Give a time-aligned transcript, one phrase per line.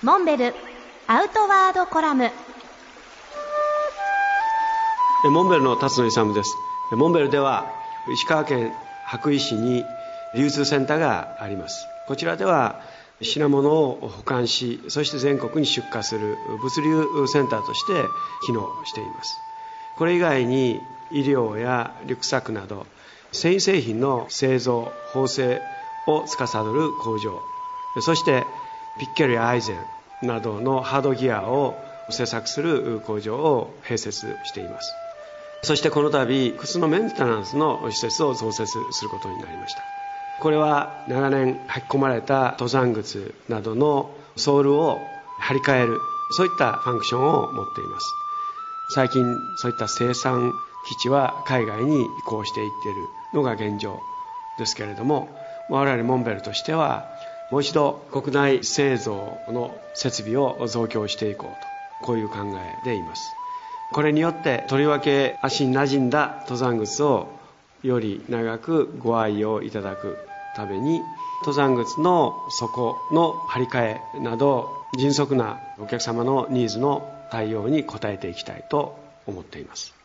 [0.00, 0.54] モンベル
[1.08, 2.30] アウトワードコラム。
[5.24, 6.54] モンベルの辰野勇です。
[6.92, 7.66] モンベルでは
[8.14, 8.72] 石川県
[9.04, 9.84] 羽咋市に
[10.36, 11.88] 流通センターがあります。
[12.06, 12.80] こちらでは
[13.22, 18.04] 品物を保管しそして全国に出荷する物流センターとして
[18.46, 19.36] 機能しています。
[19.96, 20.80] これ以外に
[21.10, 22.86] 医療やリュックサックなど
[23.32, 25.60] 繊維製品の製造縫製
[26.06, 27.42] を司る工場。
[28.00, 28.44] そして
[28.98, 29.74] ピッケルやアイゼ
[30.22, 31.76] ンなどのハードギアを
[32.10, 34.92] 製作する工場を併設しています。
[35.62, 39.82] そしてこの度靴のメンテナンスの施設を増設することになりました。
[40.40, 44.98] これは長年履き込まれた登山靴などのソールを
[45.40, 48.14] 張り替えるそういったファンクションを持っています。
[48.94, 49.24] 最近
[49.56, 50.52] そういった生産
[50.86, 53.98] 基地は海外に移行していっているのが現状
[54.58, 55.28] ですけれども
[55.68, 57.04] 我々モンベルとしては
[57.50, 62.36] もう一度国内製造の設備を増強していこうとこういう考
[62.84, 63.22] えでいます。
[63.92, 67.28] これによってとりわけ足に馴染んだ登山靴を
[67.82, 70.18] より長くご愛用いただく
[70.54, 71.00] ために
[71.40, 79.97] 登山靴の底の張り替えなど迅速なお客様のニーズの対応に応えていきたいと思っています。